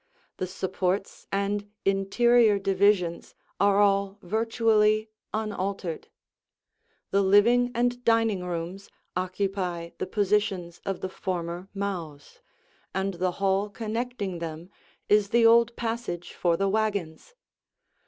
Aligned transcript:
The 0.37 0.47
supports 0.47 1.27
and 1.31 1.69
interior 1.85 2.57
divisions 2.57 3.35
are 3.59 3.79
all 3.79 4.17
virtually 4.23 5.11
unaltered. 5.31 6.07
The 7.11 7.21
living 7.21 7.69
and 7.75 8.03
dining 8.03 8.43
rooms 8.43 8.89
occupy 9.15 9.91
the 9.99 10.07
positions 10.07 10.81
of 10.87 11.01
the 11.01 11.09
former 11.09 11.69
mows, 11.75 12.39
and 12.95 13.13
the 13.13 13.33
hall 13.33 13.69
connecting 13.69 14.39
them 14.39 14.71
is 15.07 15.29
the 15.29 15.45
old 15.45 15.75
passage 15.75 16.33
for 16.33 16.57
the 16.57 16.67
wagons. 16.67 17.35